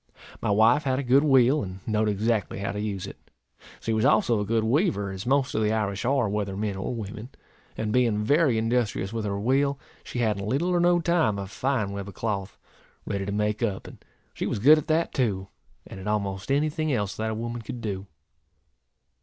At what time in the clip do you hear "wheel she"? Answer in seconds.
9.39-10.17